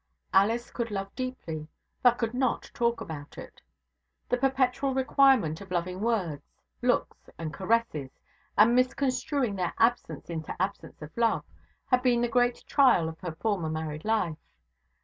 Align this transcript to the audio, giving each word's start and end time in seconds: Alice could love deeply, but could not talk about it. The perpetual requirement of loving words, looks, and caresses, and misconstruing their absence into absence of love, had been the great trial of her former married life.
Alice 0.33 0.71
could 0.71 0.89
love 0.89 1.15
deeply, 1.15 1.67
but 2.01 2.17
could 2.17 2.33
not 2.33 2.71
talk 2.73 3.01
about 3.01 3.37
it. 3.37 3.61
The 4.29 4.35
perpetual 4.37 4.95
requirement 4.95 5.61
of 5.61 5.69
loving 5.69 5.99
words, 6.01 6.55
looks, 6.81 7.29
and 7.37 7.53
caresses, 7.53 8.09
and 8.57 8.73
misconstruing 8.73 9.57
their 9.57 9.75
absence 9.77 10.27
into 10.31 10.59
absence 10.59 11.03
of 11.03 11.15
love, 11.15 11.43
had 11.85 12.01
been 12.01 12.21
the 12.21 12.27
great 12.27 12.65
trial 12.65 13.07
of 13.09 13.19
her 13.19 13.33
former 13.35 13.69
married 13.69 14.03
life. 14.03 14.39